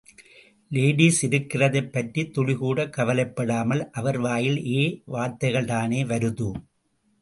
[0.71, 5.03] Ladies இருக்கிறதைப் பற்றித் துளிக்கூடக் கவலைப்படாமல் அவர் வாயில் ஏ
[5.07, 6.49] வார்தைகள்தானே வருது.